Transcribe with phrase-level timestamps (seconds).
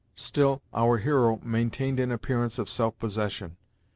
[0.15, 3.57] Still, our hero maintained an appearance of self possession.